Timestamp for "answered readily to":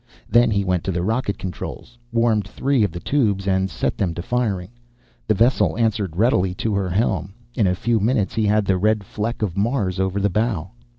5.77-6.73